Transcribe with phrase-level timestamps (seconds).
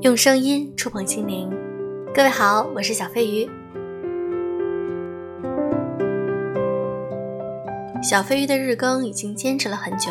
[0.00, 1.50] 用声音触碰心灵，
[2.14, 3.48] 各位好，我是小飞鱼。
[8.02, 10.10] 小飞鱼的日更已经坚持了很久，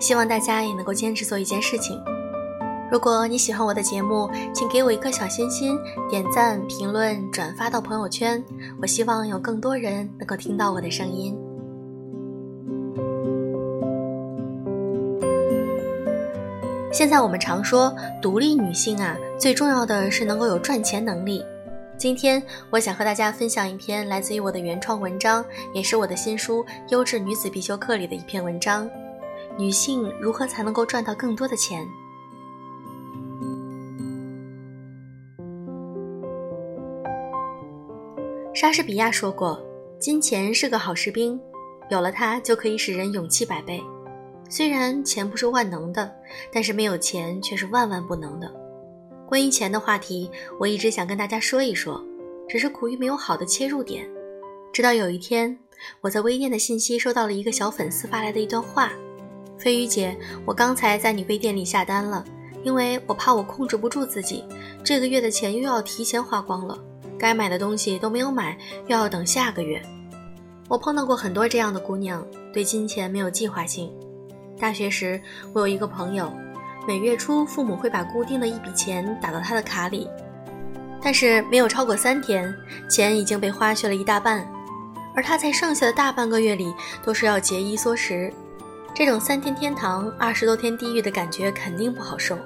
[0.00, 2.00] 希望大家也能够坚持做一件事情。
[2.90, 5.78] 如果你喜欢我的节目，请给我一颗小心心，
[6.10, 8.42] 点赞、评论、转发到朋友圈。
[8.80, 11.38] 我希望有更多人能够听到我的声音。
[16.98, 21.44] 现在我们常说独立女性啊，最重要的是能够有赚钱能力。
[21.96, 28.90] 今天我想和大家分享一篇来自于我的原创文章，也是我的新书《优质女子必修课》里的一篇文章：
[29.56, 31.86] 女性如何才能够赚到更多的钱？
[38.52, 39.64] 莎士比亚说过
[40.00, 41.40] ：“金钱是个好士兵，
[41.90, 43.80] 有了它就可以使人勇气百倍。”
[44.48, 46.10] 虽然钱不是万能的，
[46.52, 48.50] 但是没有钱却是万万不能的。
[49.28, 52.02] 关于钱的话题，我一直想跟大家说一说，
[52.48, 54.08] 只是苦于没有好的切入点。
[54.72, 55.58] 直到有一天，
[56.00, 58.90] 我在微店的信息收到了一个小粉丝发来的一段话
[59.58, 62.24] ：“飞鱼姐，我刚才在你微店里下单了，
[62.62, 64.42] 因为我怕我控制不住自己，
[64.82, 66.78] 这个月的钱又要提前花光了，
[67.18, 68.56] 该买的东西都没有买，
[68.86, 69.82] 又要等下个月。”
[70.68, 73.90] 我碰到过很多这样的姑娘，对金钱没有计划性。
[74.58, 75.20] 大学时，
[75.52, 76.32] 我有一个朋友，
[76.86, 80.08] 每月初父母会把固定的一笔钱打到他的卡里，
[81.00, 82.52] 但是没有超过三天，
[82.90, 84.46] 钱已经被花去了一大半，
[85.14, 88.32] 而他在剩下的大半个月里都是要节衣缩食，
[88.94, 92.36] 这种三天天堂二十多天地狱的感觉肯定不好受。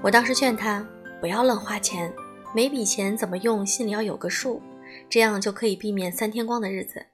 [0.00, 0.86] 我当时劝他
[1.20, 2.12] 不要乱花钱，
[2.54, 4.62] 每笔钱怎么用心里要有个数，
[5.10, 7.06] 这样就可以避免三天光的日子。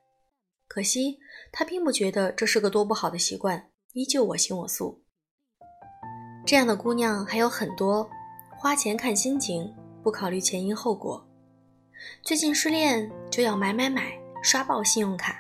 [0.67, 1.19] 可惜
[1.51, 3.65] 他并不觉得这是个多不好的习惯。
[3.95, 5.03] 依旧我行我素，
[6.45, 8.09] 这样的姑娘还有很多，
[8.55, 11.27] 花钱看心情，不考虑前因后果。
[12.23, 15.33] 最近失恋就要买买买，刷爆信用卡；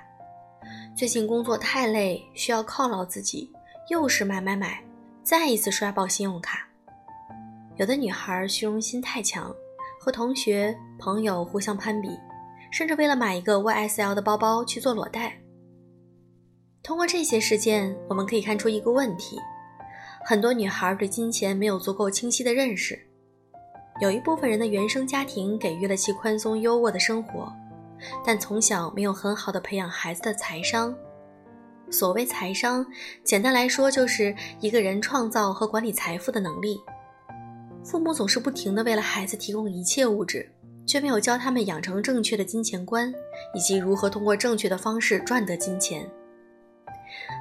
[0.96, 3.52] 最近工作太累，需要犒劳自己，
[3.90, 4.82] 又是买买买，
[5.22, 6.66] 再一次刷爆信用卡。
[7.76, 9.54] 有的女孩虚荣心太强，
[10.00, 12.18] 和同学朋友互相攀比，
[12.72, 15.38] 甚至为了买一个 YSL 的包包去做裸贷。
[16.88, 19.38] 通过这些事件，我们可以看出一个问题：
[20.24, 22.98] 很多女孩对金钱没有足够清晰的认识。
[24.00, 27.52] 有一部分人的原生家庭给予了其宽松优渥的生活，
[28.24, 30.96] 但从小没有很好的培养孩子的财商。
[31.90, 32.86] 所谓财商，
[33.22, 36.80] 简单来说就是一个人创造和管理财富的能力。
[37.84, 40.50] 父母总是不停地为了孩子提供一切物质，
[40.86, 43.12] 却没有教他们养成正确的金钱观，
[43.54, 46.10] 以及如何通过正确的方式赚得金钱。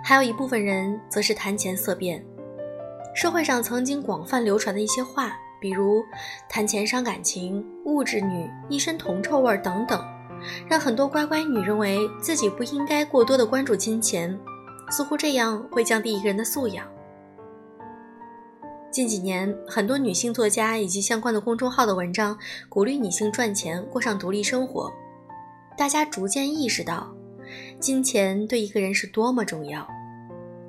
[0.03, 2.23] 还有一部分人则是谈钱色变。
[3.15, 6.03] 社会上曾经广泛流传的一些话，比如
[6.47, 9.99] “谈钱伤感情”“物质女”“一身铜臭味”等等，
[10.69, 14.37] 让很多乖乖女认为自己不应该过多的关注金钱，
[14.91, 16.85] 似乎这样会降低一个人的素养。
[18.91, 22.37] 近几年，很多女性作家以及相关的公众号的文章
[22.69, 24.91] 鼓励女性赚钱，过上独立生活，
[25.75, 27.16] 大家逐渐意识到。
[27.79, 29.87] 金钱对一个人是多么重要，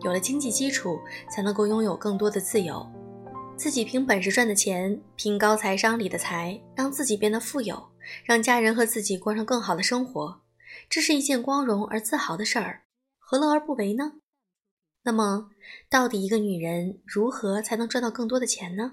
[0.03, 0.99] 有了经济基础，
[1.31, 2.87] 才能够拥有更多的自由。
[3.57, 7.89] 自己凭本事赚的钱，凭高财商里的财，让自己变得富有，
[8.25, 10.43] 让家人和自己过上更好的生活，
[10.89, 12.83] 这是一件光荣而自豪的事儿，
[13.19, 14.13] 何乐而不为呢？
[15.03, 15.51] 那么，
[15.91, 18.93] 到底一个女人如何才能赚到更多的钱呢？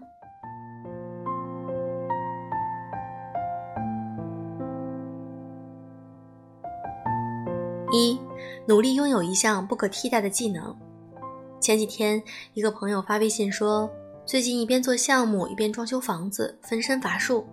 [8.68, 10.76] 努力拥有一项不可替代的技能。
[11.62, 12.22] 前几天，
[12.53, 13.90] 一个朋友发微信说，
[14.26, 17.46] 最近一边做项目一边装修房子，分身乏术。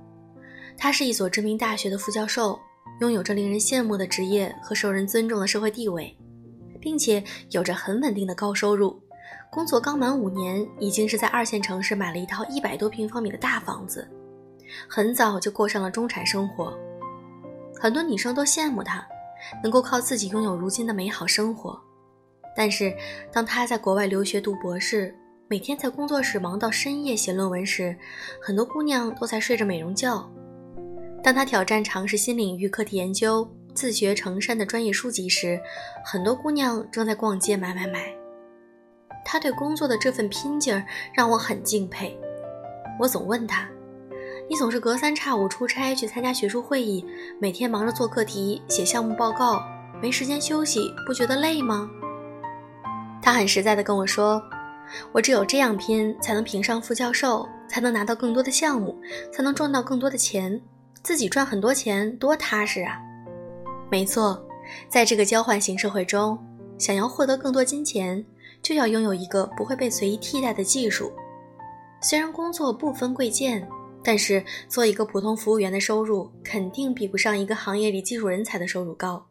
[0.77, 2.59] 他是一所知名大学的副教授，
[3.00, 6.17] 拥有着令人羡慕的职业和受人尊重的社会地位，
[6.81, 8.99] 并且有着很稳定的高收入。
[9.50, 14.09] 工作刚满五年，已经是在二线城市买了一套一百多平方米的大房子，
[14.88, 16.73] 很早就过上了中产生活。
[17.79, 19.06] 很多女生都羡慕他。
[19.62, 21.81] 能够靠自己拥有如今的美好生活，
[22.56, 22.94] 但是
[23.33, 25.15] 当他在国外留学读博士，
[25.49, 27.97] 每天在工作室忙到深夜写论文时，
[28.41, 30.31] 很多姑娘都在睡着美容觉。
[31.23, 35.61] 当他挑战尝试新领域课题研究、自学成山的专业书籍时，
[36.05, 38.12] 很多姑娘正在逛街买买买。
[39.25, 40.85] 他对工作的这份拼劲儿
[41.15, 42.19] 让我很敬佩。
[42.99, 43.69] 我总问他。
[44.49, 47.05] 你总是隔三差五出差去参加学术会议，
[47.39, 49.62] 每天忙着做课题、写项目报告，
[50.00, 51.89] 没时间休息，不觉得累吗？
[53.23, 54.43] 他很实在的跟我说
[55.12, 59.00] ：“我只有这样拼，才能评上副教授，才能拿到更多的项目，
[59.33, 60.61] 才能赚到更多的钱。
[61.03, 63.00] 自己赚很多钱，多踏实啊！
[63.91, 64.45] 没错，
[64.88, 66.38] 在这个交换型社会中，
[66.79, 68.25] 想要获得更多金钱，
[68.62, 71.12] 就要拥有一个不会被随意替代的技术。
[72.00, 73.67] 虽然工作不分贵贱，
[74.04, 79.28] 但是做一个普通服务员的收入肯定比不上一个行业里技术人才的收入高。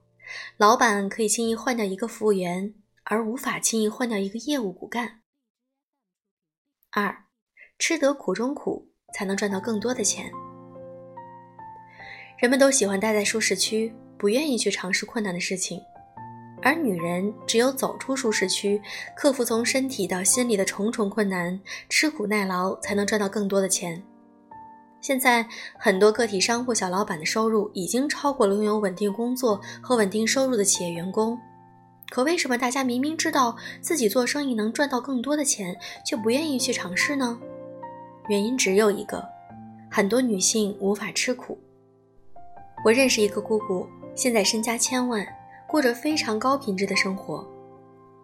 [0.57, 2.73] 老板可以轻易换掉一个服务员，
[3.03, 5.21] 而无法轻易换掉一个业务骨干。
[6.91, 7.25] 二，
[7.77, 10.31] 吃得苦中苦，才能赚到更多的钱。
[12.38, 15.79] 人们都喜欢待在舒适区，不愿意去尝试困难的事情，
[16.62, 18.81] 而女人只有走出舒适区，
[19.15, 21.59] 克服从身体到心理的重重困难，
[21.89, 24.03] 吃苦耐劳，才能赚到更多的钱。
[25.01, 31.38] 现在，很多个体商户小老板的收入已经超过了拥有稳定工作和稳定收入的企业员工。
[32.12, 35.75] 可为什么大家明明知道自己做生意能赚到更多的钱，
[36.06, 37.39] 却不愿意去尝试呢？
[38.30, 39.27] 原因只有一个：
[39.89, 41.57] 很多女性无法吃苦。
[42.86, 45.25] 我认识一个姑姑，现在身家千万，
[45.68, 47.47] 过着非常高品质的生活。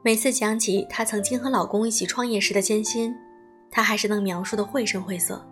[0.03, 3.15] 每次讲起她曾经和老公一起创业时的艰辛，
[3.71, 5.44] 她还是能描述的绘声绘色。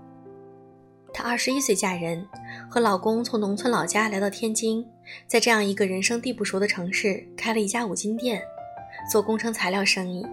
[1.18, 2.28] 她二十一岁嫁人，
[2.70, 4.86] 和老公从农村老家来到天津，
[5.28, 8.42] 在这样一个人生地不熟的城市开了一家五金店，
[9.10, 10.28] 做工程材料生意。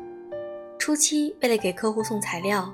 [0.80, 2.68] 初期为了给客户送材料，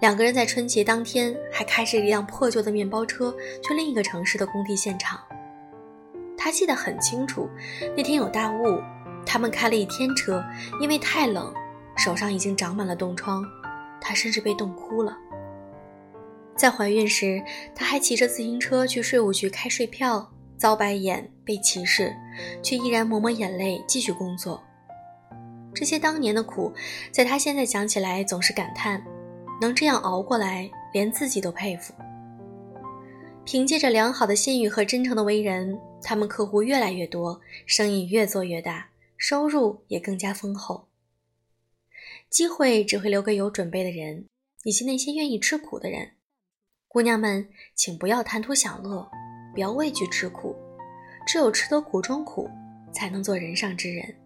[0.00, 3.32] 两个人在春节当天还开着一辆破旧的面包车
[3.62, 5.20] 去另一个城市的工地现场。
[6.36, 7.48] 他记得很清楚，
[7.96, 8.82] 那天有大雾，
[9.24, 10.44] 他们开了一天车，
[10.80, 11.54] 因为太冷，
[11.96, 13.44] 手上已经长满了冻疮，
[14.00, 15.16] 他甚至被冻哭了。
[16.56, 17.42] 在怀孕时，
[17.74, 22.16] 她还骑着自行车去税务局开税票，遭白眼、被歧视，
[22.62, 24.62] 却依然抹抹眼泪继续工作。
[25.74, 26.72] 这些当年的苦，
[27.12, 29.04] 在她现在想起来总是感叹：
[29.60, 31.92] 能这样熬过来，连自己都佩服。
[33.44, 38.88] 凭借着良好的信誉和真诚的为人，他们客户越来越多，生意越做越大，
[39.18, 40.88] 收入也更加丰厚。
[42.28, 44.24] 机会只会留给有准备的人，
[44.64, 46.15] 以及那些愿意吃苦的人。
[46.96, 49.06] 姑娘们，请不要贪图享乐，
[49.52, 50.56] 不要畏惧吃苦，
[51.26, 52.48] 只有吃得苦中苦，
[52.90, 54.16] 才能做人上之人。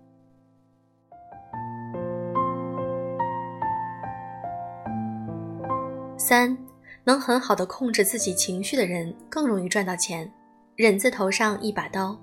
[6.16, 6.56] 三，
[7.02, 10.32] 能很好的控制自己情绪的人更容易赚到钱。
[10.76, 12.16] 忍字头上一把刀，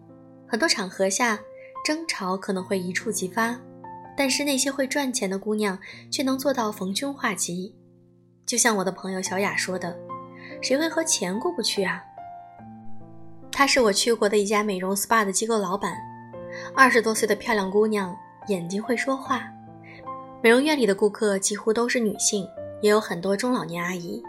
[0.48, 1.38] 很多场合下，
[1.84, 3.60] 争吵可能会一触即发，
[4.16, 5.78] 但是那些会赚钱的姑娘
[6.10, 7.76] 却能做到逢凶化吉。
[8.46, 10.07] 就像我的朋友小雅说的。
[10.62, 12.04] 谁会和钱过不去啊？
[13.52, 15.98] 她是我去过的一家美容 SPA 的机构老板，
[16.76, 18.16] 二十多岁的漂亮姑娘，
[18.48, 19.48] 眼睛会说话。
[20.42, 22.48] 美容院里的顾客几乎都是女性，
[22.82, 24.22] 也有很多中老年阿姨。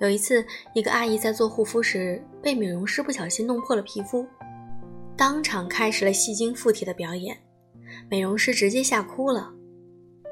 [0.00, 0.44] 有一次，
[0.74, 4.26] 一个阿姨在做护肤时，被美容师不小心弄破了皮肤，
[5.16, 7.36] 当场开始了戏精附体的表演，
[8.10, 9.52] 美容师直接吓哭了。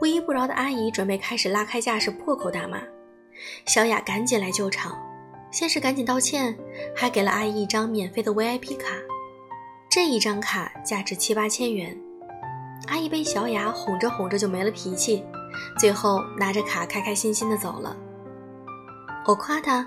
[0.00, 2.82] 不依不饶的阿姨准备开始拉开架势破口大骂，
[3.66, 4.98] 小雅赶紧来救场。
[5.52, 6.56] 先是赶紧道歉，
[6.96, 8.96] 还给了阿姨一张免费的 VIP 卡，
[9.90, 11.94] 这一张卡价值七八千元。
[12.88, 15.22] 阿姨被小雅哄着哄着就没了脾气，
[15.78, 17.94] 最后拿着卡开开心心的走了。
[19.26, 19.86] 我夸她，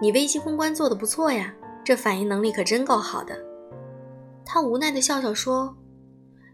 [0.00, 3.38] 你危机公关做的不错呀，这反应能力可真够好的。
[4.44, 5.74] 她无奈的笑笑说：“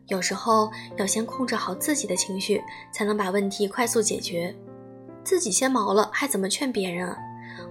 [0.08, 4.54] 有时候要先控制好自己的情绪，才能把问题快速解决。
[5.24, 7.16] 自己先毛了，还怎么劝别人啊？”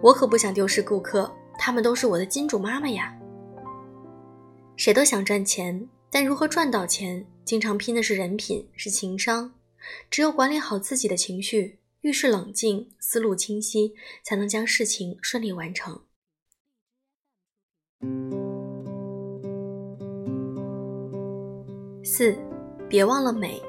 [0.02, 3.14] 我可不想丢失顾客，他们都是我的金主妈妈呀。
[4.78, 9.54] 谁都想赚钱，但如何赚到钱，经常拼的是人品，是情商。
[10.10, 13.94] 只有管理好自己的情绪，遇事冷静，思路清晰，
[14.24, 16.02] 才能将事情顺利完成。
[22.04, 22.38] 四，
[22.88, 23.62] 别忘了美，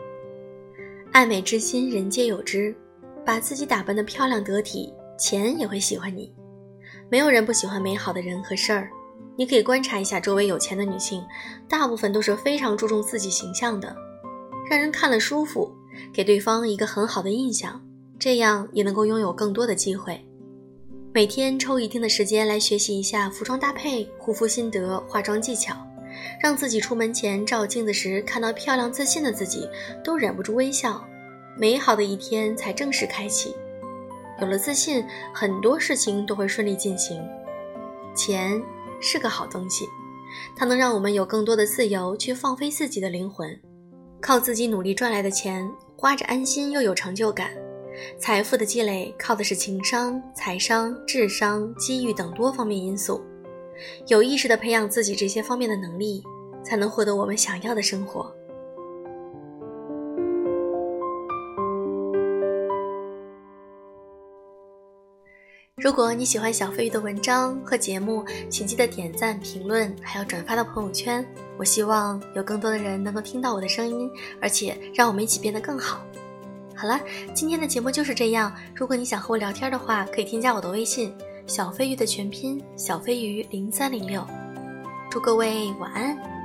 [1.12, 2.75] 爱美之心，人皆有之。
[3.23, 4.93] 把自己打扮得漂亮得体。
[5.20, 6.32] 钱也会喜欢你，
[7.10, 8.90] 没有人不喜欢美好的人和事儿。
[9.36, 11.22] 你可以观察一下周围有钱的女性，
[11.68, 13.94] 大部分都是非常注重自己形象的，
[14.68, 15.70] 让人看了舒服，
[16.10, 17.80] 给对方一个很好的印象，
[18.18, 20.18] 这样也能够拥有更多的机会。
[21.12, 25.74] 每天抽一定的时间来学习一下服装搭配、护肤心得、化妆技巧，
[26.40, 29.68] 让自己出门前照镜子时看到漂亮自信的自己，
[30.02, 31.04] 都忍不住微笑，
[31.56, 33.54] 美好的一天才正式开启。
[34.40, 37.23] 有了自信，很多事情都会顺利进行。
[38.14, 38.61] 钱
[39.00, 39.87] 是个好东西，
[40.56, 43.59] 它能让我们有更多的自由去放飞自己的灵魂。
[44.20, 47.50] 靠自己努力赚来的钱，花着安心又有成就感，
[48.18, 53.23] 财富的积累靠的是情商、财商、智商、机遇等多方面因素。
[54.09, 56.23] 有意识地培养自己这些方面的能力，
[56.62, 58.35] 才能获得我们想要的生活。
[65.82, 71.26] 如果你喜欢小飞鱼的文章和节目，请记得点赞、评论，还要转发到朋友圈。
[71.56, 74.10] 我希望有更多的人能够听到我的声音，
[74.42, 76.02] 而且让我们一起变得更好。
[76.76, 77.00] 好了，
[77.32, 78.54] 今天的节目就是这样。
[78.75, 81.14] 如果你想和我聊天的话，可以添加我的微信
[81.49, 84.22] “小飞鱼”的全拼“小飞鱼零三零六”。
[85.10, 86.39] 祝各位晚安。